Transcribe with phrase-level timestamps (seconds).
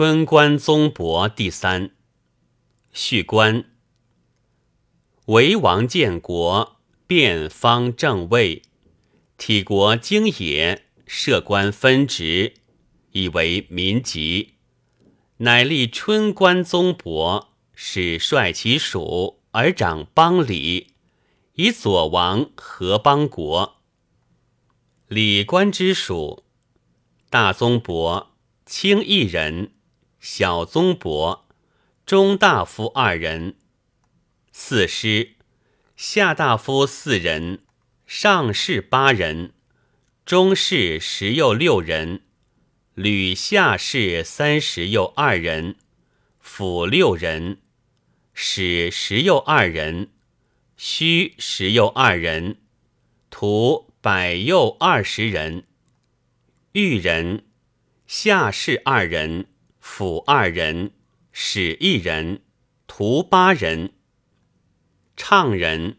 [0.00, 1.90] 春官宗伯第三。
[2.92, 3.64] 序官。
[5.26, 6.76] 为王建国，
[7.08, 8.62] 变方正位，
[9.36, 12.54] 体国经也，设官分职，
[13.10, 14.54] 以为民籍。
[15.38, 20.94] 乃立春官宗伯，使率其属而掌邦礼，
[21.54, 23.82] 以左王合邦国。
[25.08, 26.44] 礼官之属，
[27.28, 28.36] 大宗伯。
[28.64, 29.72] 卿一人，
[30.20, 31.46] 小宗伯，
[32.04, 33.56] 中大夫二人，
[34.50, 35.36] 四师，
[35.96, 37.62] 下大夫四人，
[38.06, 39.52] 上士八人，
[40.26, 42.22] 中士十又六人，
[42.94, 45.76] 吕下士三十又二人，
[46.40, 47.58] 府六人，
[48.34, 50.10] 使十又二人，
[50.76, 52.58] 虚十又二人，
[53.30, 55.64] 徒百又二十人，
[56.72, 57.44] 御人。
[58.06, 59.48] 下士二人，
[59.90, 60.92] 辅二人，
[61.32, 62.42] 使一人，
[62.86, 63.94] 徒八人。
[65.16, 65.96] 唱人，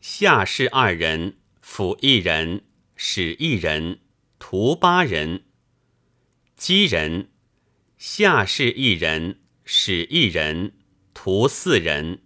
[0.00, 2.62] 下士二人，辅一人，
[2.94, 3.98] 使一人，
[4.38, 5.42] 徒八人。
[6.54, 7.30] 击人，
[7.98, 10.74] 下士一人，使一人，
[11.12, 12.20] 徒四人。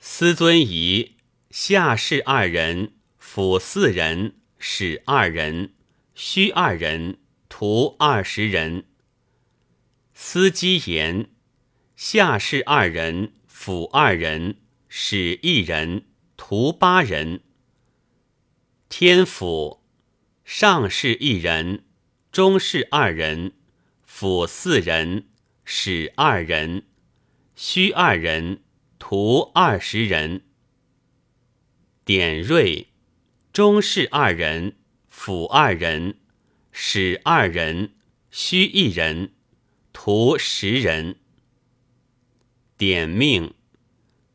[0.00, 1.18] 司尊仪，
[1.50, 5.74] 下士二人，辅四人，使二人，
[6.16, 7.18] 虚二人。
[7.48, 8.86] 徒二十人，
[10.18, 11.28] 司机言：
[11.94, 14.56] 下士二人，府二人，
[14.88, 16.06] 使一人，
[16.38, 17.42] 徒八人。
[18.88, 19.82] 天府
[20.42, 21.84] 上士一人，
[22.32, 23.52] 中士二人，
[24.06, 25.26] 府四人，
[25.66, 26.84] 使二人，
[27.54, 28.62] 虚二人，
[28.98, 30.46] 徒二十人。
[32.06, 32.88] 典瑞
[33.52, 34.76] 中士二人，
[35.10, 36.16] 府二人。
[36.72, 37.92] 使二人，
[38.30, 39.32] 虚一人，
[39.98, 41.16] 徒十人。
[42.76, 43.54] 点命，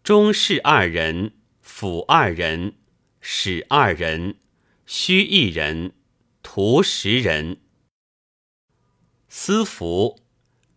[0.04, 2.74] 中士二人，辅二人，
[3.20, 4.38] 使二人，
[4.88, 5.94] 虚一人，
[6.42, 7.62] 徒十人。
[9.30, 10.20] 司服，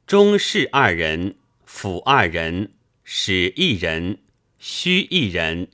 [0.06, 4.22] 中士二人，辅二人，使一人，
[4.58, 5.70] 虚一人，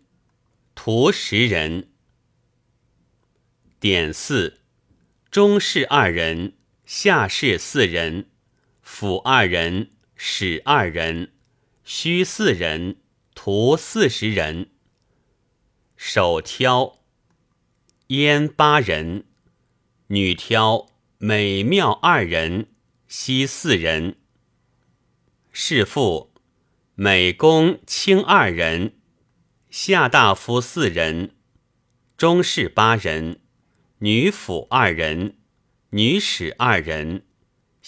[0.77, 1.91] 徒十人。
[3.81, 4.61] 点四。
[5.33, 6.53] 中士二人，
[6.85, 8.30] 下士四人，
[8.93, 11.33] 辅二人，使二人，
[11.85, 12.97] 虚四人，
[13.37, 14.73] 徒四十人。
[15.97, 16.99] 首挑
[18.09, 19.25] 燕八人，
[20.09, 22.67] 女挑美妙二人，
[23.07, 24.17] 西四人。
[25.53, 26.33] 侍妇
[26.97, 28.99] 美公卿二人，
[29.71, 31.37] 下大夫四人，
[32.19, 33.41] 中士八人。
[34.01, 35.39] 女辅二人，
[35.91, 37.25] 女使二人，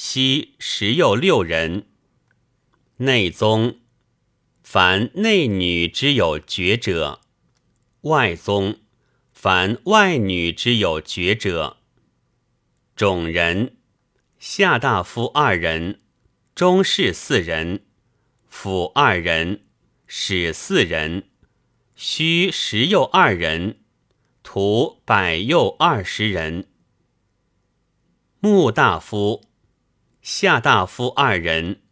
[0.05, 1.87] 西十又六人。
[2.97, 3.79] 内宗，
[4.61, 7.21] 凡内女之有爵者；
[8.01, 8.81] 外宗，
[9.31, 11.77] 凡外女之有爵者。
[12.97, 13.77] 种人，
[14.41, 16.01] 下大夫二人，
[16.57, 17.85] 中士四人，
[18.49, 19.63] 府二人，
[20.09, 21.29] 使四人，
[21.95, 23.79] 须十又二人。
[24.43, 26.67] 徒百又二十人。
[28.41, 29.45] 穆大夫、
[30.23, 31.83] 下大夫二人，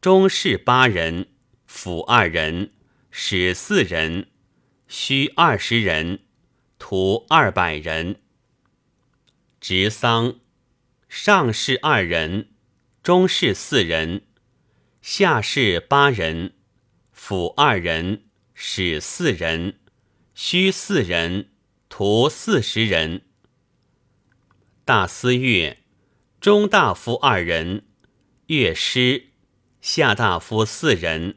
[0.00, 1.26] 中士八人，
[1.66, 2.70] 府二人，
[3.10, 4.28] 使四人，
[4.86, 6.20] 虚二十人，
[6.78, 8.22] 徒二百人。
[9.60, 10.38] 执丧，
[11.08, 12.52] 上士二人，
[13.02, 14.22] 中士四人，
[15.00, 16.52] 下士八人，
[17.10, 18.22] 府二人，
[18.54, 19.80] 使四人，
[20.34, 21.48] 虚四人。
[21.88, 23.22] 徒四十人。
[24.84, 25.81] 大司乐，
[26.42, 27.84] 中大夫二人，
[28.46, 29.26] 乐师，
[29.80, 31.36] 下大夫四人，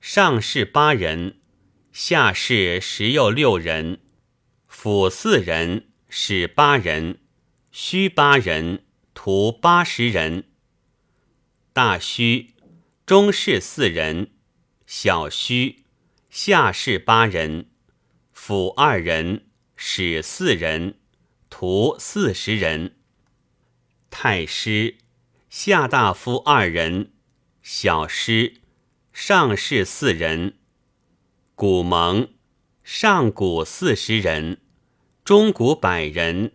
[0.00, 1.40] 上士八人，
[1.90, 3.98] 下士十又六人，
[4.68, 7.18] 府四人，使八人，
[7.72, 10.44] 虚八人，徒八十人。
[11.72, 12.54] 大虚，
[13.04, 14.30] 中士四人，
[14.86, 15.86] 小虚，
[16.28, 17.66] 下士八人，
[18.32, 19.46] 府二人。
[19.74, 21.00] 使四人，
[21.48, 22.94] 徒四十人。
[24.10, 24.96] 太师，
[25.48, 27.12] 下大夫二人，
[27.62, 28.54] 小师，
[29.12, 30.58] 上士四人。
[31.54, 32.28] 古蒙，
[32.82, 34.58] 上古四十人，
[35.24, 36.52] 中古百人，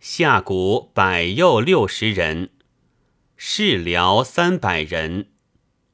[0.00, 2.50] 下古百右六十人。
[3.36, 5.28] 士僚三百人，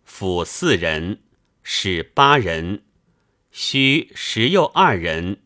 [0.04, 1.22] 府四人，
[1.62, 2.84] 使八人，
[3.50, 5.42] 虚十右二人。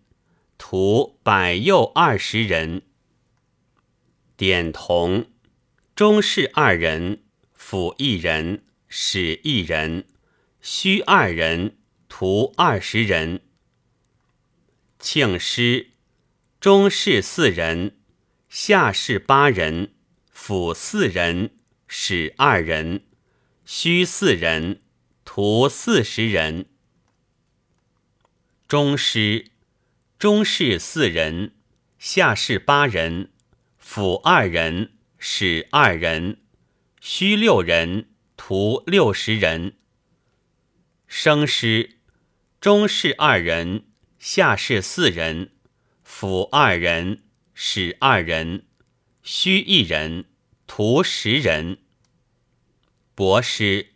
[0.59, 2.83] 徒百右二十人。
[4.37, 5.27] 典同，
[5.97, 7.23] 中士二人，
[7.55, 10.05] 辅一人，使一人，
[10.61, 13.41] 虚二人，徒二十人。
[14.99, 15.93] 庆师，
[16.61, 17.97] 中士四人，
[18.51, 19.95] 下士八人，
[20.31, 21.53] 辅四人，
[21.89, 23.07] 使二人，
[23.65, 24.83] 虚四人，
[25.25, 26.67] 徒四十人。
[28.69, 29.51] 中师，
[30.19, 31.55] 中士四人，
[31.99, 33.31] 下士八人，
[33.79, 36.39] 辅二人，使二人，
[37.01, 39.77] 虚六人，徒六十人。
[41.07, 41.99] 生师，
[42.61, 43.85] 中士二人。
[44.19, 45.53] 下士四人，
[46.03, 47.23] 辅二人，
[47.55, 48.65] 使二人，
[49.23, 50.25] 虚一人，
[50.67, 51.79] 徒十人。
[53.15, 53.91] 博师，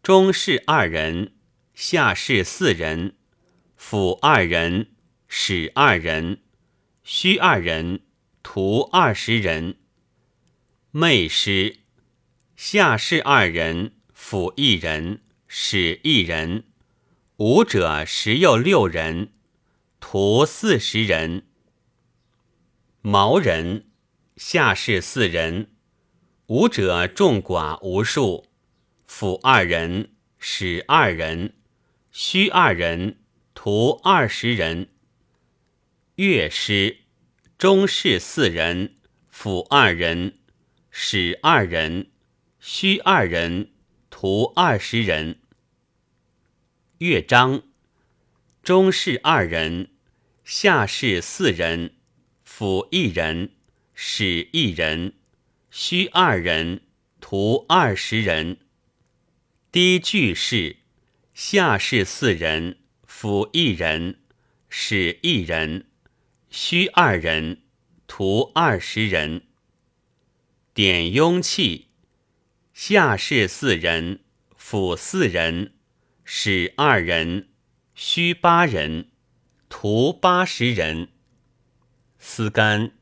[0.00, 1.32] 中士二人，
[1.74, 3.16] 下士四人，
[3.74, 4.90] 辅二人，
[5.26, 6.42] 使二人，
[7.02, 8.02] 虚二人，
[8.42, 9.76] 徒二十人。
[10.90, 11.80] 妹师，
[12.56, 16.64] 下士二人，辅一人，使一人，
[17.36, 19.34] 武者十又六人。
[20.00, 21.44] 徒四十人，
[23.02, 23.84] 毛人。
[24.38, 25.72] 下士四人，
[26.46, 28.46] 武者众寡无数，
[29.06, 31.52] 辅二人，使二人，
[32.10, 33.18] 虚二人，
[33.52, 34.88] 徒二十人。
[36.14, 37.00] 乐师。
[37.58, 38.96] 中士四人，
[39.28, 40.37] 辅二人，
[41.00, 42.08] 使二人，
[42.58, 43.70] 虚二人，
[44.10, 45.38] 徒二十人。
[46.98, 47.62] 乐章
[48.64, 49.90] 中士二人。
[50.42, 51.94] 下士四人，
[52.42, 53.52] 辅一人，
[53.94, 55.12] 使一人，
[55.70, 56.80] 虚二人，
[57.20, 58.58] 徒二十人。
[59.70, 60.78] 低句式，
[61.32, 64.18] 下士四人，辅一人，
[64.68, 65.86] 使一人，
[66.50, 67.62] 虚二人，
[68.08, 69.47] 徒二十人。
[70.78, 71.88] 点雍器，
[72.72, 74.20] 下士四人，
[74.54, 75.72] 府四人，
[76.22, 77.48] 使二人，
[77.96, 79.08] 虚八人。
[79.68, 81.08] 徒八十人，
[82.20, 82.92] 司干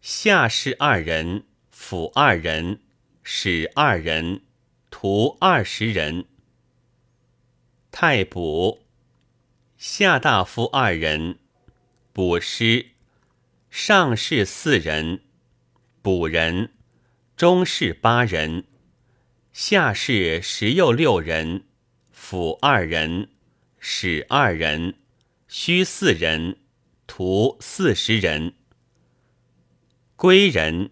[0.00, 2.80] 下士二人，府二人，
[3.22, 4.40] 使二人，
[4.90, 6.24] 徒二十人。
[7.92, 8.82] 太卜
[9.76, 11.38] 下大夫二人，
[12.12, 12.86] 卜师
[13.70, 15.22] 上士四人，
[16.02, 16.72] 卜人
[17.36, 18.64] 中士八人，
[19.52, 21.62] 下士十又六人，
[22.10, 23.28] 辅二人，
[23.78, 24.96] 使二人。
[25.46, 26.56] 虚四人，
[27.06, 28.54] 徒四十人。
[30.16, 30.90] 归人，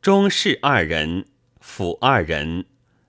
[0.00, 1.24] 中士二人，
[1.58, 2.66] 辅二人，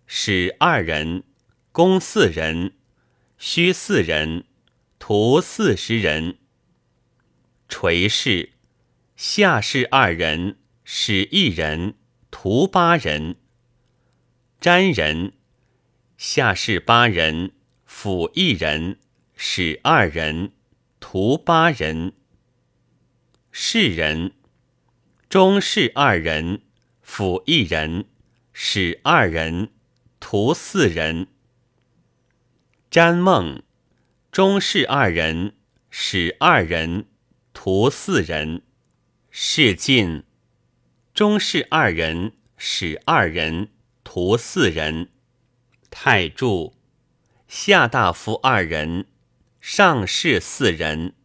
[0.07, 1.23] 使二人，
[1.71, 2.73] 公四人，
[3.37, 4.45] 虚四人，
[4.97, 6.39] 徒四十人。
[7.67, 8.53] 垂氏，
[9.15, 10.58] 下士二人，
[10.91, 11.93] 使一人，
[12.31, 13.35] 徒八人。
[14.59, 15.33] 詹人，
[16.17, 17.51] 下士八人，
[17.85, 18.97] 辅一人，
[19.35, 20.51] 使二人。
[20.99, 22.13] 徒八人，
[23.51, 24.31] 士人，
[25.29, 26.63] 中士二人，
[27.03, 28.05] 辅一人，
[28.51, 29.69] 使二人，
[30.19, 31.27] 徒四人。
[32.89, 33.61] 詹孟，
[34.31, 35.53] 中士二人，
[35.91, 37.05] 使二人，
[37.53, 38.63] 徒四人。
[39.29, 40.23] 士进，
[41.19, 43.67] 中士二人，使二人，
[44.05, 45.09] 徒四人。
[45.89, 46.77] 太柱，
[47.45, 49.05] 下大夫二人。
[49.59, 51.15] 上士四人，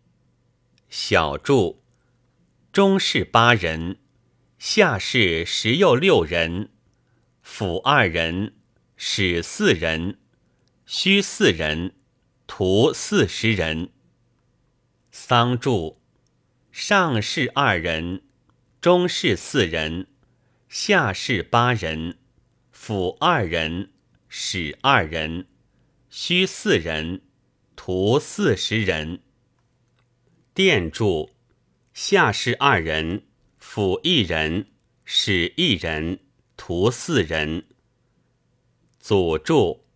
[0.89, 1.79] 小柱；
[2.73, 4.01] 中士八人，
[4.59, 6.71] 下士十又六人，
[7.41, 8.57] 辅二人，
[8.97, 10.19] 使四人，
[10.85, 11.95] 虚四人，
[12.49, 13.93] 徒四十人。
[15.13, 16.01] 桑柱，
[16.73, 18.23] 上士二人，
[18.85, 20.09] 中士四人，
[20.69, 22.19] 下士八人，
[22.71, 23.89] 辅二人，
[24.29, 25.47] 使二人，
[26.11, 27.23] 虚四人。
[27.77, 29.23] 徒四十人，
[30.53, 31.31] 殿柱
[31.95, 33.23] 下士二人，
[33.57, 34.67] 辅一人，
[35.03, 36.19] 使一人，
[36.59, 37.65] 徒四人。
[39.01, 39.87] 祖柱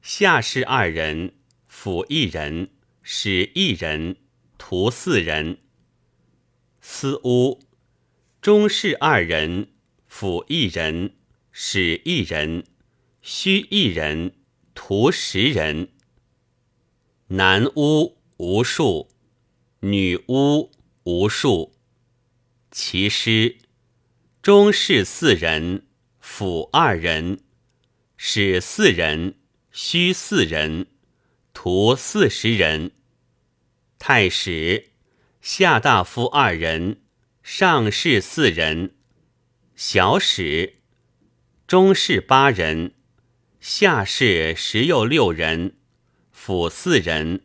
[0.00, 1.34] 下士二人，
[1.66, 2.70] 辅一人，
[3.02, 4.14] 使一人，
[4.56, 5.58] 徒四人。
[6.80, 7.58] 司屋
[8.40, 9.72] 中士二人，
[10.06, 11.16] 辅一人，
[11.50, 12.64] 使一人，
[13.20, 14.32] 虚一人，
[14.74, 15.88] 徒十人。
[17.26, 19.08] 男巫无数，
[19.80, 20.70] 女巫
[21.02, 21.74] 无数。
[22.70, 23.58] 其师
[24.40, 25.88] 中士四人，
[26.20, 27.40] 辅二人，
[28.16, 29.34] 使四人，
[29.72, 30.86] 虚四人，
[31.52, 32.92] 徒四十人。
[33.98, 34.90] 太史
[35.42, 37.00] 下大夫二人，
[37.50, 38.94] 上士四人，
[39.74, 40.80] 小史
[41.66, 42.92] 中士八人，
[43.58, 45.74] 下士十又六人，
[46.30, 47.40] 府四人，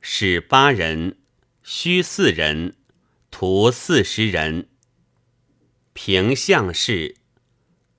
[0.00, 1.18] 史八人，
[1.62, 2.74] 虚四人，
[3.30, 4.66] 徒四十人。
[5.92, 7.14] 平相士，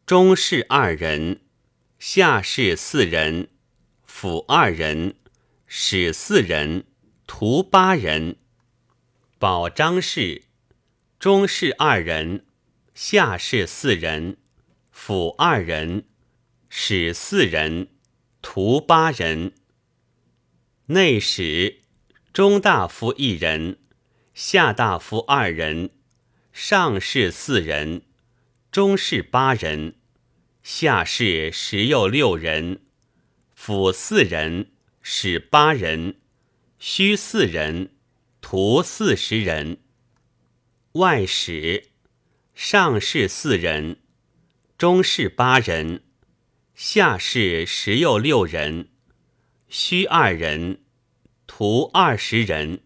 [0.05, 1.39] 中士二人，
[1.97, 3.47] 下士四人，
[4.03, 5.15] 府二人，
[5.65, 6.83] 史四人，
[7.25, 8.35] 徒八人。
[9.39, 10.43] 保章氏，
[11.25, 12.45] 中士二人，
[12.93, 14.37] 下士四人。
[14.91, 16.05] 府二人，
[16.69, 17.87] 使四人，
[18.43, 19.53] 徒八人。
[20.85, 21.81] 内史
[22.31, 23.79] 中大夫一人，
[24.35, 25.89] 下大夫二人，
[26.53, 28.03] 上士四人，
[28.71, 29.95] 中士八人，
[30.61, 32.81] 下士十又六人，
[33.55, 36.19] 府四人，使八人，
[36.77, 37.95] 虚四人，
[38.41, 39.79] 徒四十人。
[40.95, 41.89] 外史
[42.53, 43.97] 上士四人。
[44.77, 46.03] 中士八人，
[46.73, 48.87] 下士十又六人，
[49.67, 50.85] 虚二人，
[51.47, 52.81] 徒二十人。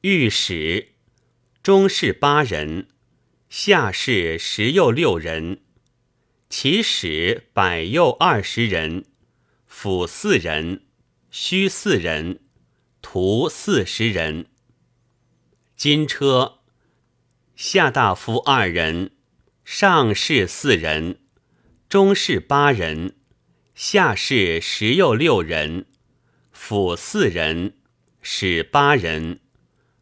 [0.00, 0.94] 御史
[1.62, 2.88] 中士八人，
[3.48, 5.60] 下士十又六人，
[6.48, 9.04] 其使百又二十人，
[9.64, 10.86] 辅四人，
[11.30, 12.40] 虚四人，
[13.00, 14.46] 徒四十人。
[15.76, 16.59] 金车
[17.62, 19.10] 下大夫二人。
[19.66, 21.18] 上士四人，
[21.90, 23.16] 中士八人，
[23.74, 25.84] 下士十又六人，
[26.50, 27.74] 府四人，
[28.22, 29.40] 使八人，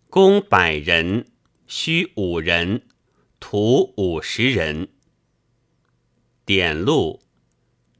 [0.09, 1.27] 公百人，
[1.67, 2.87] 虚五人，
[3.41, 4.91] 徒五十人。
[6.45, 7.25] 典录：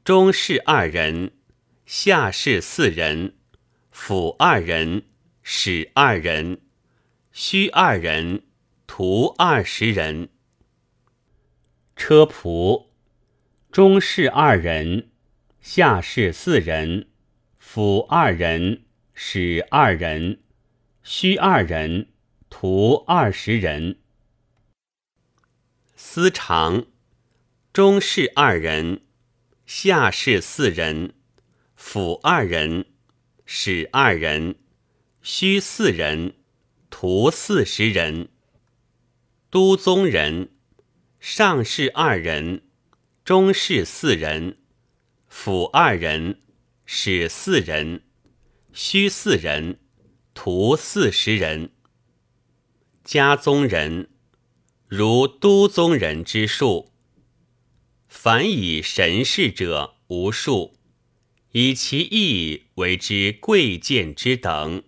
[0.05, 1.33] 中士二人，
[1.85, 3.35] 下士四人，
[3.91, 5.03] 府二人，
[5.43, 6.61] 使二人，
[7.33, 8.43] 虚二人，
[8.99, 10.27] 徒二十人。
[11.95, 12.87] 车仆，
[13.71, 15.09] 中士二人，
[15.61, 17.07] 下士四人，
[17.57, 20.41] 辅二人，使二人，
[21.01, 22.09] 虚二人，
[22.49, 23.99] 徒二十人。
[25.95, 26.85] 司长，
[27.71, 29.03] 中士二人，
[29.65, 31.13] 下士四人，
[31.73, 32.83] 辅二人，
[33.45, 34.55] 使二人，
[35.21, 36.33] 虚四人，
[36.89, 38.27] 徒四十人。
[39.49, 40.51] 都宗人。
[41.19, 42.63] 上士二人，
[43.25, 44.57] 中士四人，
[45.27, 46.39] 府二人，
[46.85, 48.03] 使四人，
[48.71, 49.79] 虚四人，
[50.33, 51.71] 徒四十人。
[53.03, 54.09] 家宗人，
[54.87, 56.93] 如都宗人之数。
[58.07, 60.77] 凡以神事者无数，
[61.51, 64.83] 以其义为之贵贱之等。